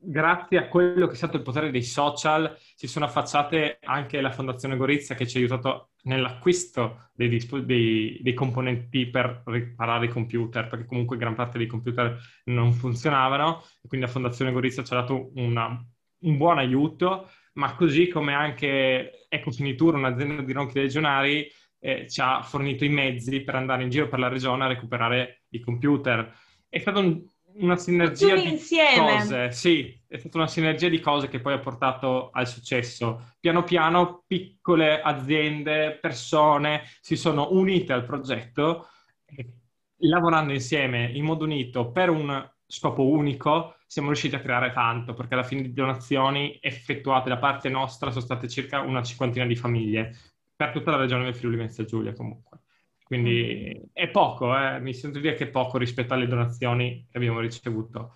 grazie 0.03 0.58
a 0.58 0.67
quello 0.67 1.05
che 1.08 1.13
è 1.13 1.15
stato 1.15 1.38
il 1.38 1.43
potere 1.43 1.72
dei 1.72 1.84
social, 1.84 2.58
si 2.75 2.88
sono 2.88 3.05
affacciate 3.05 3.77
anche 3.84 4.20
la 4.20 4.31
Fondazione 4.31 4.75
Gorizia 4.75 5.15
che 5.15 5.27
ci 5.27 5.38
ha 5.38 5.39
aiutato 5.39 5.91
nell'acquisto 6.03 7.10
dei, 7.13 7.29
disp- 7.29 7.60
dei, 7.60 8.20
dei, 8.22 8.34
componenti 8.34 9.08
per 9.08 9.43
riparare 9.46 10.05
i 10.05 10.10
computer, 10.10 10.67
perché 10.67 10.86
comunque 10.86 11.17
gran 11.17 11.36
parte 11.36 11.58
dei 11.58 11.67
computer 11.67 12.17
non 12.46 12.74
funzionavano, 12.74 13.63
e 13.81 13.88
quindi 13.88 14.08
la 14.08 14.12
Fondazione 14.12 14.51
Gorizia 14.51 14.84
ci 14.84 14.93
ha 14.93 14.98
dato 14.98 15.31
una, 15.36 15.67
un 16.20 16.38
buon 16.38 16.58
aiuto, 16.58 17.29
ma 17.53 17.75
così 17.75 18.08
come 18.08 18.34
anche 18.34 19.27
Ecofinitura, 19.29 19.98
un'azienda 19.98 20.41
di 20.41 20.53
ronchi 20.53 20.79
legionari, 20.79 21.50
eh, 21.79 22.08
ci 22.10 22.22
ha 22.22 22.41
fornito 22.43 22.86
i 22.86 22.89
mezzi 22.89 23.41
per 23.41 23.55
andare 23.55 23.84
in 23.84 23.89
giro 23.89 24.08
per 24.08 24.20
la 24.20 24.27
regione 24.27 24.63
a 24.63 24.67
recuperare 24.67 25.43
i 25.50 25.60
computer. 25.60 26.34
È 26.70 26.79
stato 26.79 27.00
un, 27.00 27.24
una 27.55 27.75
sinergia 27.75 28.36
di 28.36 28.50
insieme. 28.50 29.17
cose, 29.17 29.51
sì, 29.51 30.00
è 30.08 30.17
stata 30.17 30.38
una 30.38 30.48
sinergia 30.48 30.89
di 30.89 31.00
cose 31.00 31.27
che 31.27 31.39
poi 31.39 31.53
ha 31.53 31.60
portato 31.60 32.29
al 32.31 32.48
successo. 32.48 33.34
Piano 33.39 33.63
piano 33.63 34.24
piccole 34.25 35.01
aziende, 35.01 35.98
persone 36.01 36.84
si 37.01 37.15
sono 37.15 37.50
unite 37.51 37.93
al 37.93 38.05
progetto 38.05 38.88
e 39.25 39.53
lavorando 40.00 40.53
insieme 40.53 41.10
in 41.13 41.24
modo 41.24 41.46
unito 41.46 41.91
per 41.91 42.10
un 42.10 42.50
scopo 42.65 43.05
unico 43.05 43.75
siamo 43.86 44.08
riusciti 44.08 44.36
a 44.36 44.39
creare 44.39 44.72
tanto 44.72 45.13
perché 45.13 45.34
alla 45.34 45.43
fine 45.43 45.62
di 45.62 45.74
donazioni 45.74 46.58
effettuate 46.62 47.27
da 47.27 47.38
parte 47.38 47.67
nostra 47.67 48.10
sono 48.10 48.24
state 48.24 48.48
circa 48.48 48.79
una 48.79 49.03
cinquantina 49.03 49.46
di 49.46 49.55
famiglie 49.55 50.15
per 50.55 50.72
tutta 50.72 50.91
la 50.91 50.98
regione 50.98 51.25
del 51.25 51.36
Friuli 51.36 51.58
Venezia 51.58 51.84
Giulia 51.84 52.13
comunque. 52.13 52.50
Quindi 53.12 53.77
mm. 53.77 53.84
è 53.91 54.08
poco, 54.08 54.58
eh? 54.58 54.80
mi 54.80 54.94
sento 54.94 55.20
dire 55.20 55.36
che 55.36 55.44
è 55.44 55.50
poco 55.50 55.77
rispetto 55.77 56.13
alle 56.13 56.27
donazioni 56.27 57.06
che 57.12 57.18
abbiamo 57.18 57.41
ricevuto. 57.41 58.15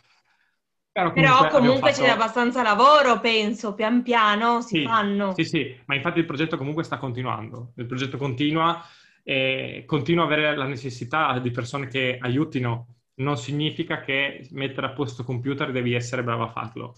Però 0.90 1.12
comunque, 1.12 1.22
Però 1.22 1.50
comunque 1.50 1.92
fatto... 1.92 2.04
c'è 2.06 2.10
abbastanza 2.12 2.62
lavoro, 2.62 3.20
penso, 3.20 3.74
pian 3.74 4.04
piano 4.04 4.62
si 4.62 4.78
sì, 4.78 4.84
fanno. 4.86 5.34
Sì, 5.34 5.44
sì, 5.44 5.78
ma 5.88 5.96
infatti 5.96 6.20
il 6.20 6.26
progetto 6.26 6.56
comunque 6.56 6.84
sta 6.84 6.98
continuando. 6.98 7.74
Il 7.76 7.88
progetto 7.88 8.16
continua 8.16 8.82
e 9.22 9.84
continua 9.86 10.24
a 10.24 10.28
avere 10.28 10.56
la 10.56 10.66
necessità 10.66 11.38
di 11.40 11.52
persone 11.52 11.88
che 11.88 12.18
aiutino. 12.18 12.96
Non 13.16 13.36
significa 13.36 14.00
che 14.00 14.48
mettere 14.52 14.88
a 14.88 14.94
posto 14.94 15.26
computer 15.26 15.74
devi 15.74 15.94
essere 15.94 16.24
bravo 16.24 16.44
a 16.44 16.52
farlo. 16.52 16.96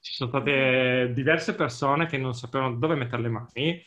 Ci 0.00 0.14
sono 0.14 0.30
state 0.30 1.10
diverse 1.12 1.54
persone 1.54 2.06
che 2.06 2.16
non 2.16 2.32
sapevano 2.32 2.76
dove 2.76 2.94
mettere 2.94 3.20
le 3.20 3.28
mani 3.28 3.84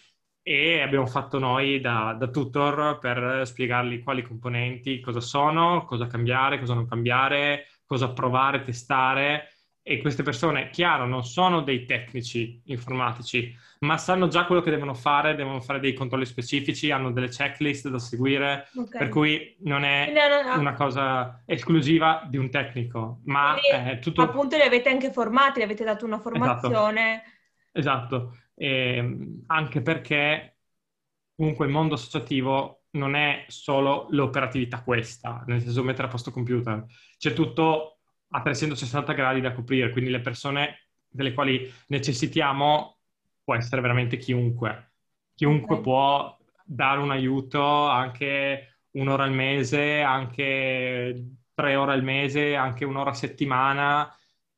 e 0.50 0.82
abbiamo 0.82 1.08
fatto 1.08 1.40
noi 1.40 1.82
da, 1.82 2.16
da, 2.18 2.28
tutor 2.28 3.00
per 3.00 3.42
spiegargli 3.46 4.02
quali 4.02 4.22
componenti, 4.22 5.02
cosa 5.02 5.20
sono, 5.20 5.84
cosa 5.84 6.08
cambiare, 6.08 6.58
cosa 6.58 6.74
non 6.74 6.88
cambiare, 6.88 7.66
cosa 7.86 8.14
provare, 8.14 8.62
testare. 8.62 9.50
E 9.82 10.00
queste 10.00 10.24
persone, 10.24 10.70
chiaro, 10.70 11.06
non 11.06 11.26
sono 11.26 11.60
dei 11.64 11.84
tecnici 11.84 12.62
informatici, 12.68 13.54
ma 13.80 13.98
sanno 13.98 14.30
già 14.30 14.46
quello 14.46 14.62
che 14.62 14.70
devono 14.70 14.94
fare, 14.94 15.36
devono 15.36 15.60
fare 15.60 15.82
dei 15.82 15.94
controlli 15.94 16.26
specifici, 16.26 16.92
hanno 16.92 17.12
delle 17.12 17.28
checklist 17.28 17.90
da 17.90 18.00
seguire, 18.00 18.70
okay. 18.74 19.00
per 19.00 19.10
cui 19.10 19.54
non 19.64 19.84
è 19.84 20.14
una 20.56 20.76
cosa 20.76 21.44
esclusiva 21.46 22.26
di 22.26 22.38
un 22.38 22.50
tecnico, 22.50 23.20
ma 23.26 23.58
Quindi, 23.60 23.90
è 23.90 24.00
tutto... 24.00 24.22
Appunto 24.22 24.56
li 24.56 24.62
avete 24.62 24.88
anche 24.88 25.12
formati, 25.12 25.60
li 25.60 25.66
avete 25.66 25.84
dato 25.84 26.06
una 26.06 26.22
esatto. 26.22 26.30
formazione. 26.30 27.24
Esatto. 27.74 28.16
esatto 28.16 28.38
eh, 28.58 29.18
anche 29.46 29.82
perché 29.82 30.58
comunque 31.36 31.68
il 31.68 31.72
mondo 31.72 31.94
associativo 31.94 32.86
non 32.92 33.16
è 33.16 33.46
solo 33.48 34.08
l'operatività 34.10 34.82
questa, 34.82 35.44
nel 35.46 35.62
senso 35.62 35.84
mettere 35.84 36.08
a 36.08 36.10
posto 36.10 36.32
computer, 36.32 36.84
c'è 37.18 37.34
tutto 37.34 38.00
a 38.30 38.42
360 38.42 39.14
gradi 39.14 39.42
da 39.42 39.54
coprire, 39.54 39.92
quindi 39.92 40.10
le 40.10 40.22
persone 40.22 40.88
delle 41.08 41.34
quali 41.34 41.72
necessitiamo 41.88 42.98
può 43.44 43.56
essere 43.56 43.82
veramente 43.82 44.18
chiunque. 44.18 44.94
Chiunque 45.36 45.76
okay. 45.76 45.84
può 45.84 46.38
dare 46.66 47.00
un 47.00 47.12
aiuto 47.12 47.88
anche 47.88 48.80
un'ora 48.92 49.24
al 49.24 49.32
mese, 49.32 50.02
anche 50.02 51.36
tre 51.54 51.76
ore 51.76 51.94
al 51.94 52.04
mese, 52.04 52.56
anche 52.56 52.84
un'ora 52.84 53.12
a 53.12 53.14
settimana, 53.14 54.12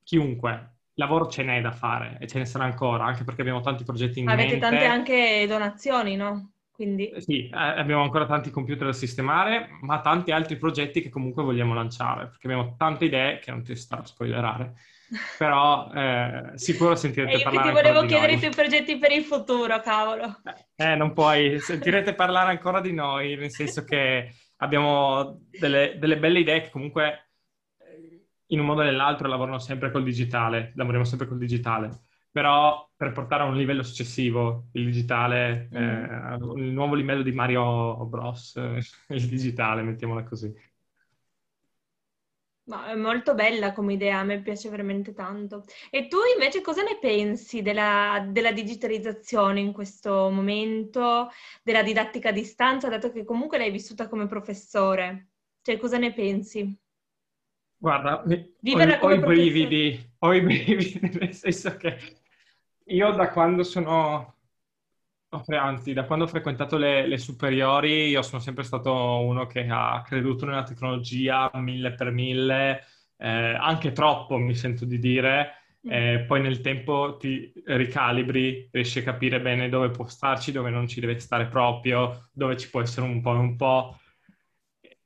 chiunque 0.03 0.78
lavoro 0.99 1.27
ce 1.27 1.43
n'è 1.43 1.61
da 1.61 1.71
fare 1.71 2.17
e 2.19 2.27
ce 2.27 2.37
ne 2.37 2.45
sarà 2.45 2.65
ancora, 2.65 3.05
anche 3.05 3.23
perché 3.23 3.41
abbiamo 3.41 3.61
tanti 3.61 3.85
progetti 3.85 4.19
in 4.19 4.27
Avete 4.27 4.51
mente. 4.51 4.65
Avete 4.65 4.81
tante 4.83 4.93
anche 4.93 5.47
donazioni, 5.47 6.15
no? 6.15 6.51
Quindi... 6.71 7.09
Eh, 7.09 7.21
sì, 7.21 7.47
eh, 7.47 7.57
abbiamo 7.57 8.03
ancora 8.03 8.25
tanti 8.25 8.51
computer 8.51 8.85
da 8.85 8.93
sistemare, 8.93 9.69
ma 9.81 10.01
tanti 10.01 10.31
altri 10.31 10.57
progetti 10.57 11.01
che 11.01 11.09
comunque 11.09 11.41
vogliamo 11.43 11.73
lanciare, 11.73 12.27
perché 12.27 12.47
abbiamo 12.47 12.75
tante 12.77 13.05
idee 13.05 13.39
che 13.39 13.51
non 13.51 13.63
ti 13.63 13.75
sto 13.75 13.95
a 13.95 14.05
spoilerare, 14.05 14.75
però 15.37 15.89
eh, 15.91 16.51
sicuro 16.55 16.95
sentirete 16.95 17.37
e 17.37 17.41
parlare 17.41 17.67
ti 17.67 17.73
volevo 17.73 18.05
chiedere 18.05 18.33
i 18.33 18.39
tuoi 18.39 18.51
progetti 18.51 18.97
per 18.97 19.11
il 19.11 19.23
futuro, 19.23 19.79
cavolo. 19.79 20.41
Eh, 20.75 20.95
non 20.95 21.13
puoi, 21.13 21.59
sentirete 21.59 22.13
parlare 22.13 22.51
ancora 22.51 22.81
di 22.81 22.93
noi, 22.93 23.35
nel 23.35 23.51
senso 23.51 23.83
che 23.83 24.33
abbiamo 24.57 25.39
delle, 25.49 25.95
delle 25.97 26.17
belle 26.17 26.39
idee 26.39 26.61
che 26.61 26.69
comunque 26.69 27.28
in 28.51 28.59
un 28.59 28.65
modo 28.65 28.81
o 28.81 28.83
nell'altro 28.83 29.27
lavorano 29.27 29.59
sempre 29.59 29.91
col 29.91 30.03
digitale, 30.03 30.71
lavoriamo 30.75 31.05
sempre 31.05 31.27
col 31.27 31.37
digitale, 31.37 32.03
però 32.31 32.89
per 32.95 33.11
portare 33.11 33.43
a 33.43 33.45
un 33.45 33.55
livello 33.55 33.83
successivo 33.83 34.67
il 34.73 34.85
digitale, 34.85 35.69
mm. 35.73 35.77
eh, 35.77 36.37
il 36.57 36.71
nuovo 36.71 36.95
livello 36.95 37.21
di 37.23 37.31
Mario 37.31 38.05
Bros, 38.05 38.55
il 39.09 39.27
digitale, 39.27 39.81
mettiamola 39.83 40.23
così. 40.23 40.53
Ma 42.69 42.85
è 42.91 42.95
molto 42.95 43.33
bella 43.33 43.73
come 43.73 43.93
idea, 43.93 44.19
a 44.19 44.23
me 44.23 44.41
piace 44.43 44.69
veramente 44.69 45.11
tanto. 45.13 45.63
E 45.89 46.07
tu 46.07 46.17
invece 46.35 46.61
cosa 46.61 46.83
ne 46.83 46.99
pensi 46.99 47.63
della, 47.63 48.23
della 48.29 48.51
digitalizzazione 48.51 49.59
in 49.59 49.73
questo 49.73 50.29
momento, 50.29 51.29
della 51.63 51.81
didattica 51.81 52.29
a 52.29 52.31
distanza, 52.31 52.87
dato 52.87 53.11
che 53.11 53.23
comunque 53.25 53.57
l'hai 53.57 53.71
vissuta 53.71 54.07
come 54.07 54.27
professore? 54.27 55.29
Cioè, 55.63 55.77
cosa 55.79 55.97
ne 55.97 56.13
pensi? 56.13 56.79
Guarda, 57.81 58.23
ho, 58.23 59.07
ho, 59.07 59.11
i 59.13 59.19
brividi, 59.19 60.13
ho 60.19 60.33
i 60.33 60.41
brividi, 60.43 60.99
nel 61.17 61.33
senso 61.33 61.77
che 61.77 61.97
io 62.87 63.11
da 63.11 63.29
quando 63.29 63.63
sono, 63.63 64.35
anzi, 65.29 65.93
da 65.93 66.03
quando 66.03 66.25
ho 66.25 66.27
frequentato 66.27 66.75
le, 66.75 67.07
le, 67.07 67.17
superiori, 67.17 68.09
io 68.09 68.21
sono 68.21 68.41
sempre 68.41 68.65
stato 68.65 68.93
uno 68.93 69.47
che 69.47 69.65
ha 69.69 70.03
creduto 70.05 70.45
nella 70.45 70.63
tecnologia 70.63 71.49
mille 71.53 71.93
per 71.93 72.11
mille, 72.11 72.83
eh, 73.15 73.29
anche 73.29 73.93
troppo 73.93 74.35
mi 74.35 74.55
sento 74.55 74.83
di 74.83 74.99
dire, 74.99 75.53
mm. 75.87 75.89
eh, 75.89 76.25
poi 76.27 76.41
nel 76.41 76.59
tempo 76.59 77.15
ti 77.15 77.49
ricalibri, 77.65 78.67
riesci 78.73 78.99
a 78.99 79.03
capire 79.03 79.39
bene 79.39 79.69
dove 79.69 79.89
può 79.89 80.05
starci, 80.05 80.51
dove 80.51 80.69
non 80.69 80.85
ci 80.85 80.99
deve 80.99 81.17
stare 81.19 81.47
proprio, 81.47 82.27
dove 82.33 82.57
ci 82.57 82.69
può 82.69 82.81
essere 82.81 83.05
un 83.05 83.21
po' 83.21 83.35
e 83.35 83.37
un 83.37 83.55
po'. 83.55 83.97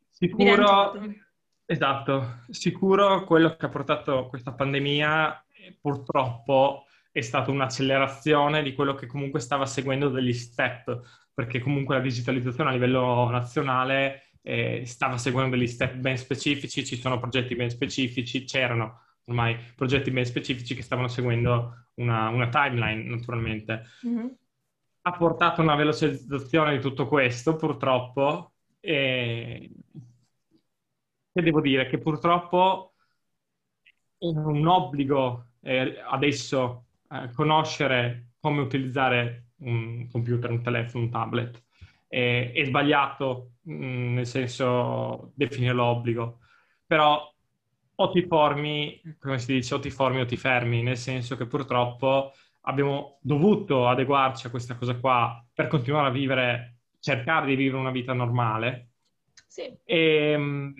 Sicuro 0.09 1.21
Esatto, 1.73 2.41
sicuro 2.51 3.23
quello 3.23 3.55
che 3.55 3.65
ha 3.65 3.69
portato 3.69 4.27
questa 4.27 4.53
pandemia 4.53 5.43
purtroppo 5.81 6.85
è 7.11 7.21
stata 7.21 7.49
un'accelerazione 7.49 8.61
di 8.61 8.75
quello 8.75 8.93
che 8.93 9.07
comunque 9.07 9.39
stava 9.39 9.65
seguendo 9.65 10.09
degli 10.09 10.33
step, 10.33 11.01
perché 11.33 11.59
comunque 11.59 11.95
la 11.95 12.01
digitalizzazione 12.01 12.69
a 12.69 12.73
livello 12.73 13.27
nazionale 13.31 14.33
eh, 14.43 14.83
stava 14.85 15.17
seguendo 15.17 15.55
degli 15.55 15.65
step 15.65 15.95
ben 15.95 16.15
specifici, 16.15 16.85
ci 16.85 16.95
sono 16.95 17.19
progetti 17.19 17.55
ben 17.55 17.71
specifici, 17.71 18.43
c'erano 18.43 19.01
ormai 19.25 19.57
progetti 19.75 20.11
ben 20.11 20.25
specifici 20.25 20.75
che 20.75 20.83
stavano 20.83 21.07
seguendo 21.07 21.87
una, 21.95 22.29
una 22.29 22.49
timeline 22.49 23.01
naturalmente. 23.09 23.83
Mm-hmm. 24.05 24.27
Ha 25.01 25.11
portato 25.13 25.61
una 25.63 25.73
velocizzazione 25.73 26.75
di 26.75 26.81
tutto 26.81 27.07
questo 27.07 27.55
purtroppo 27.55 28.51
e 28.79 29.71
che 31.33 31.41
devo 31.41 31.61
dire? 31.61 31.87
Che 31.87 31.97
purtroppo 31.97 32.93
è 34.17 34.27
un 34.27 34.65
obbligo 34.67 35.47
eh, 35.61 35.99
adesso 36.07 36.85
eh, 37.09 37.29
conoscere 37.33 38.33
come 38.39 38.61
utilizzare 38.61 39.47
un 39.57 40.07
computer, 40.11 40.51
un 40.51 40.61
telefono, 40.61 41.05
un 41.05 41.09
tablet. 41.09 41.63
Eh, 42.07 42.51
è 42.53 42.63
sbagliato, 42.65 43.53
mh, 43.63 43.73
mm, 43.73 44.13
nel 44.15 44.27
senso, 44.27 45.31
definirlo 45.35 45.83
obbligo. 45.83 46.39
Però 46.85 47.33
o 47.95 48.09
ti 48.11 48.25
formi, 48.25 49.01
come 49.19 49.39
si 49.39 49.53
dice, 49.53 49.75
o 49.75 49.79
ti 49.79 49.89
formi 49.89 50.21
o 50.21 50.25
ti 50.25 50.37
fermi, 50.37 50.81
nel 50.83 50.97
senso 50.97 51.35
che 51.35 51.47
purtroppo 51.47 52.33
abbiamo 52.61 53.17
dovuto 53.21 53.87
adeguarci 53.87 54.47
a 54.47 54.49
questa 54.49 54.75
cosa 54.75 54.97
qua 54.99 55.43
per 55.53 55.67
continuare 55.67 56.07
a 56.07 56.11
vivere, 56.11 56.77
cercare 56.99 57.47
di 57.47 57.55
vivere 57.55 57.77
una 57.77 57.91
vita 57.91 58.13
normale, 58.13 58.92
Sì. 59.53 59.71
E, 59.85 60.31
ehm, 60.31 60.73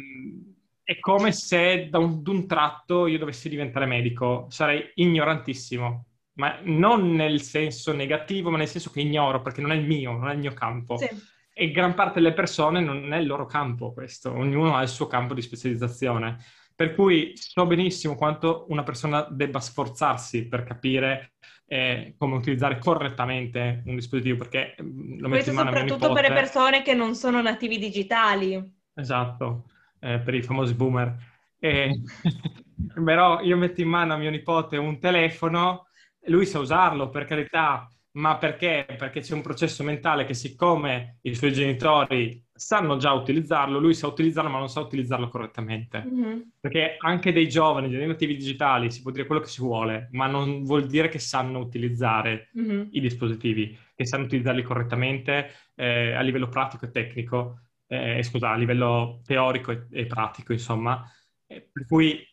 è 0.82 0.98
come 0.98 1.32
se 1.32 1.90
da 1.92 2.00
un, 2.00 2.24
un 2.26 2.48
tratto 2.48 3.06
io 3.06 3.20
dovessi 3.20 3.48
diventare 3.48 3.86
medico, 3.86 4.48
sarei 4.50 4.90
ignorantissimo, 4.96 6.06
ma 6.38 6.58
non 6.64 7.12
nel 7.12 7.44
senso 7.44 7.94
negativo, 7.94 8.50
ma 8.50 8.58
nel 8.58 8.68
senso 8.68 8.90
che 8.90 9.02
ignoro 9.02 9.44
perché 9.44 9.62
non 9.62 9.74
è 9.74 9.76
il 9.76 9.86
mio, 9.86 10.14
non 10.14 10.28
è 10.28 10.34
il 10.34 10.40
mio 10.40 10.54
campo. 10.54 10.98
Sì. 10.98 11.08
E 11.54 11.70
gran 11.70 11.94
parte 11.94 12.20
delle 12.20 12.34
persone 12.34 12.80
non 12.80 13.14
è 13.14 13.18
il 13.18 13.28
loro 13.28 13.46
campo 13.46 13.94
questo, 13.94 14.32
ognuno 14.32 14.76
ha 14.76 14.82
il 14.82 14.90
suo 14.90 15.06
campo 15.06 15.36
di 15.36 15.44
specializzazione. 15.44 16.44
Per 16.76 16.96
cui 16.96 17.34
so 17.36 17.68
benissimo 17.68 18.16
quanto 18.16 18.66
una 18.70 18.82
persona 18.82 19.22
debba 19.30 19.60
sforzarsi 19.60 20.48
per 20.48 20.64
capire 20.64 21.34
eh, 21.74 22.14
come 22.20 22.36
utilizzare 22.36 22.78
correttamente 22.78 23.82
un 23.88 23.96
dispositivo, 23.96 24.38
perché 24.38 24.76
mm, 24.80 25.18
lo 25.20 25.28
metto 25.28 25.50
in 25.50 25.56
mano 25.56 25.72
soprattutto 25.72 26.14
per 26.14 26.30
le 26.30 26.34
persone 26.36 26.84
che 26.84 26.94
non 26.94 27.16
sono 27.16 27.42
nativi 27.42 27.80
digitali. 27.80 28.64
Esatto, 28.94 29.70
eh, 30.00 30.20
per 30.20 30.36
i 30.36 30.44
famosi 30.44 30.76
boomer. 30.76 31.16
E... 31.58 32.00
Però 33.04 33.42
io 33.42 33.58
metto 33.58 33.82
in 33.82 33.88
mano 33.88 34.14
a 34.14 34.18
mio 34.18 34.30
nipote 34.30 34.78
un 34.78 35.00
telefono, 35.00 35.88
lui 36.26 36.46
sa 36.46 36.60
usarlo, 36.60 37.10
per 37.10 37.26
carità, 37.26 37.88
ma 38.12 38.38
perché? 38.38 38.86
Perché 38.96 39.22
c'è 39.22 39.34
un 39.34 39.42
processo 39.42 39.84
mentale 39.84 40.26
che 40.26 40.36
siccome 40.36 41.18
i 41.22 41.34
suoi 41.34 41.54
genitori 41.54 42.44
sanno 42.64 42.96
già 42.96 43.12
utilizzarlo, 43.12 43.78
lui 43.78 43.94
sa 43.94 44.08
utilizzarlo 44.08 44.50
ma 44.50 44.58
non 44.58 44.70
sa 44.70 44.80
utilizzarlo 44.80 45.28
correttamente. 45.28 46.02
Mm-hmm. 46.06 46.40
Perché 46.62 46.96
anche 46.98 47.34
dei 47.34 47.50
giovani, 47.50 47.90
dei 47.90 48.08
nativi 48.08 48.38
digitali, 48.38 48.90
si 48.90 49.02
può 49.02 49.12
dire 49.12 49.26
quello 49.26 49.42
che 49.42 49.50
si 49.50 49.60
vuole, 49.60 50.08
ma 50.12 50.28
non 50.28 50.64
vuol 50.64 50.88
dire 50.88 51.10
che 51.10 51.20
sanno 51.20 51.60
utilizzare 51.60 52.50
mm-hmm. 52.58 52.88
i 52.92 53.02
dispositivi, 53.02 53.78
che 53.94 54.06
sanno 54.06 54.24
utilizzarli 54.24 54.64
correttamente 54.64 55.52
eh, 55.76 56.14
a 56.14 56.22
livello 56.22 56.48
pratico 56.48 56.86
e 56.86 56.92
tecnico, 56.92 57.60
eh, 57.88 58.24
scusa, 58.24 58.52
a 58.52 58.56
livello 58.56 59.22
teorico 59.26 59.72
e, 59.72 59.86
e 59.92 60.06
pratico, 60.06 60.54
insomma. 60.54 61.06
Eh, 61.46 61.70
per 61.70 61.86
cui 61.86 62.26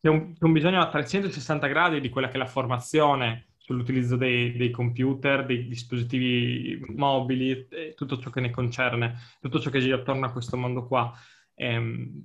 c'è 0.00 0.08
un, 0.08 0.32
c'è 0.32 0.44
un 0.44 0.52
bisogno 0.52 0.80
a 0.80 0.88
360 0.88 1.66
gradi 1.68 2.00
di 2.00 2.08
quella 2.08 2.26
che 2.26 2.34
è 2.34 2.38
la 2.38 2.46
formazione 2.46 3.49
sull'utilizzo 3.70 4.16
dei, 4.16 4.56
dei, 4.56 4.70
computer, 4.70 5.46
dei 5.46 5.68
dispositivi 5.68 6.84
mobili, 6.96 7.68
tutto 7.94 8.18
ciò 8.18 8.30
che 8.30 8.40
ne 8.40 8.50
concerne, 8.50 9.16
tutto 9.40 9.60
ciò 9.60 9.70
che 9.70 9.78
gira 9.78 9.96
attorno 9.96 10.26
a 10.26 10.32
questo 10.32 10.56
mondo 10.56 10.86
qua. 10.86 11.12
Ehm, 11.54 12.24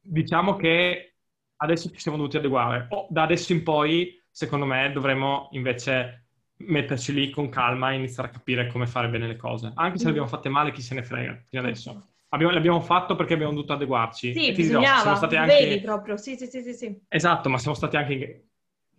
diciamo 0.00 0.56
che 0.56 1.16
adesso 1.56 1.90
ci 1.90 2.00
siamo 2.00 2.16
dovuti 2.16 2.38
adeguare. 2.38 2.86
Oh, 2.88 3.06
da 3.10 3.22
adesso 3.22 3.52
in 3.52 3.62
poi, 3.62 4.18
secondo 4.30 4.64
me, 4.64 4.90
dovremmo 4.92 5.50
invece 5.52 6.28
metterci 6.60 7.12
lì 7.12 7.28
con 7.28 7.50
calma 7.50 7.90
e 7.90 7.96
iniziare 7.96 8.30
a 8.30 8.32
capire 8.32 8.66
come 8.66 8.86
fare 8.86 9.10
bene 9.10 9.26
le 9.26 9.36
cose. 9.36 9.72
Anche 9.74 9.98
se 9.98 10.04
le 10.04 10.10
abbiamo 10.10 10.28
fatte 10.28 10.48
male, 10.48 10.72
chi 10.72 10.80
se 10.80 10.94
ne 10.94 11.02
frega 11.02 11.42
fino 11.44 11.60
adesso. 11.60 12.06
Abbiamo, 12.30 12.52
l'abbiamo 12.52 12.80
fatto 12.80 13.14
perché 13.14 13.34
abbiamo 13.34 13.52
dovuto 13.52 13.74
adeguarci. 13.74 14.32
Sì, 14.32 14.52
bisognava, 14.52 15.26
dirò, 15.26 15.42
anche... 15.42 15.66
vedi 15.66 15.80
proprio, 15.80 16.16
sì, 16.16 16.36
sì, 16.36 16.46
sì, 16.46 16.72
sì. 16.72 16.98
Esatto, 17.08 17.50
ma 17.50 17.58
siamo 17.58 17.76
stati 17.76 17.96
anche 17.96 18.49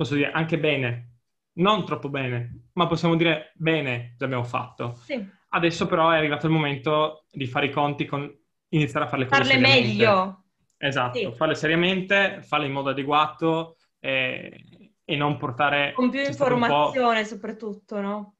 posso 0.01 0.15
dire 0.15 0.31
anche 0.31 0.57
bene, 0.57 1.09
non 1.57 1.85
troppo 1.85 2.09
bene, 2.09 2.69
ma 2.73 2.87
possiamo 2.87 3.15
dire 3.15 3.51
bene 3.53 4.15
l'abbiamo 4.17 4.43
fatto. 4.43 4.95
Sì. 5.03 5.23
Adesso 5.49 5.85
però 5.85 6.09
è 6.09 6.17
arrivato 6.17 6.47
il 6.47 6.51
momento 6.51 7.25
di 7.31 7.45
fare 7.45 7.67
i 7.67 7.71
conti 7.71 8.05
con 8.05 8.27
iniziare 8.69 9.05
a 9.05 9.09
fare 9.09 9.23
le 9.23 9.27
cose 9.29 9.43
Farle 9.43 9.59
meglio. 9.59 10.45
Esatto, 10.75 11.19
sì. 11.19 11.31
farle 11.35 11.53
seriamente, 11.53 12.39
farle 12.41 12.65
in 12.65 12.71
modo 12.71 12.89
adeguato 12.89 13.75
e, 13.99 14.91
e 15.05 15.15
non 15.15 15.37
portare... 15.37 15.91
Con 15.93 16.09
più 16.09 16.21
informazione 16.21 17.23
soprattutto, 17.23 18.01
no? 18.01 18.35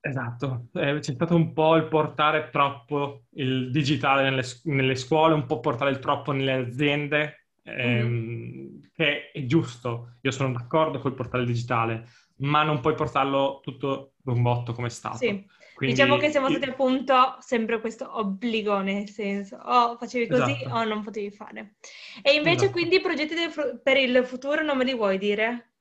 Esatto, 0.00 0.68
eh, 0.72 0.98
c'è 0.98 1.12
stato 1.12 1.36
un 1.36 1.52
po' 1.52 1.76
il 1.76 1.88
portare 1.88 2.48
troppo 2.50 3.24
il 3.34 3.70
digitale 3.70 4.22
nelle, 4.22 4.44
nelle 4.64 4.94
scuole, 4.94 5.34
un 5.34 5.44
po' 5.44 5.60
portare 5.60 5.90
il 5.90 5.98
troppo 5.98 6.32
nelle 6.32 6.54
aziende, 6.54 7.48
ehm, 7.64 8.08
mm-hmm. 8.08 8.61
Che 8.92 9.30
è 9.30 9.44
giusto, 9.46 10.16
io 10.20 10.30
sono 10.30 10.52
d'accordo 10.52 10.98
col 10.98 11.14
portale 11.14 11.44
digitale, 11.44 12.08
ma 12.38 12.62
non 12.62 12.80
puoi 12.80 12.94
portarlo 12.94 13.60
tutto 13.62 14.12
d'un 14.22 14.42
botto 14.42 14.72
come 14.72 14.88
è 14.88 14.90
stato. 14.90 15.16
Sì. 15.16 15.46
Quindi... 15.74 15.96
Diciamo 15.96 16.16
che 16.16 16.30
siamo 16.30 16.48
stati 16.48 16.68
appunto 16.68 17.36
sempre 17.40 17.80
questo 17.80 18.18
obbligo, 18.18 18.80
nel 18.80 19.08
senso 19.08 19.56
o 19.56 19.96
facevi 19.96 20.28
così 20.28 20.52
esatto. 20.52 20.74
o 20.74 20.84
non 20.84 21.02
potevi 21.02 21.30
fare. 21.30 21.76
E 22.22 22.34
invece 22.34 22.64
esatto. 22.64 22.72
quindi 22.72 22.96
i 22.96 23.00
progetti 23.00 23.34
del, 23.34 23.80
per 23.82 23.96
il 23.96 24.24
futuro 24.24 24.62
non 24.62 24.76
me 24.76 24.84
li 24.84 24.94
vuoi 24.94 25.18
dire? 25.18 25.72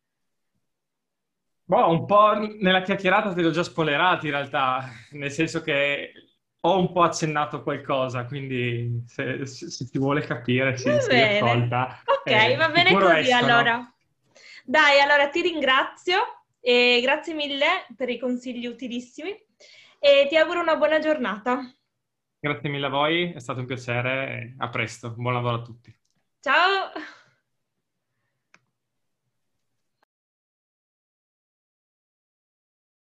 Boh, 1.65 1.89
un 1.89 2.05
po' 2.05 2.33
nella 2.33 2.81
chiacchierata 2.81 3.33
te 3.33 3.41
li 3.41 3.47
ho 3.47 3.51
già 3.51 3.63
spoilerati 3.63 4.25
in 4.25 4.33
realtà, 4.33 4.89
nel 5.11 5.31
senso 5.31 5.61
che 5.61 6.11
ho 6.63 6.79
un 6.79 6.91
po' 6.91 7.03
accennato 7.03 7.63
qualcosa, 7.63 8.25
quindi 8.25 9.03
se, 9.07 9.45
se, 9.45 9.69
se 9.69 9.89
ti 9.89 9.97
vuole 9.97 10.21
capire 10.21 10.77
si, 10.77 10.89
si 11.01 11.15
ascolta. 11.15 12.01
Ok, 12.05 12.31
eh, 12.31 12.55
va 12.55 12.69
bene 12.69 12.93
così 12.93 13.29
escono. 13.29 13.51
allora. 13.51 13.93
Dai, 14.63 14.99
allora 14.99 15.27
ti 15.29 15.41
ringrazio 15.41 16.45
e 16.59 16.99
grazie 17.01 17.33
mille 17.33 17.85
per 17.95 18.09
i 18.09 18.19
consigli 18.19 18.67
utilissimi 18.67 19.35
e 19.99 20.27
ti 20.29 20.37
auguro 20.37 20.61
una 20.61 20.75
buona 20.75 20.99
giornata. 20.99 21.73
Grazie 22.39 22.69
mille 22.69 22.85
a 22.85 22.89
voi, 22.89 23.33
è 23.33 23.39
stato 23.39 23.59
un 23.59 23.65
piacere, 23.65 24.55
a 24.57 24.69
presto, 24.69 25.11
buon 25.11 25.33
lavoro 25.33 25.55
a 25.55 25.61
tutti. 25.61 25.95
Ciao! 26.39 27.19